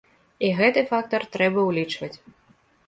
І 0.47 0.49
гэты 0.61 0.85
фактар 0.93 1.21
трэба 1.37 1.69
ўлічваць. 1.71 2.15